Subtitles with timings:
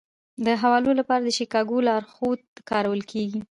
[0.45, 3.39] د حوالو لپاره د شیکاګو لارښود کارول کیږي.